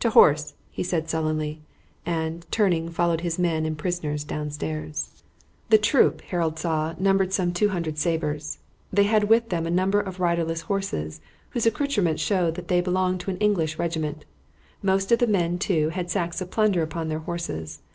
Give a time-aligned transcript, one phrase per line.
[0.00, 1.60] "To horse!" he said sullenly,
[2.06, 5.22] and, turning, followed his men and prisoners downstairs.
[5.68, 8.60] The troop, Harold saw, numbered some 200 sabers.
[8.90, 11.20] They had with them a number of riderless horses,
[11.50, 14.24] whose accouterments showed that they belonged to an English regiment;
[14.82, 17.80] most of the men, too, had sacks of plunder upon their horses.